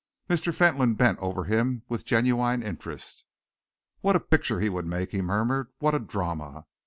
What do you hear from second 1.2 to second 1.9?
him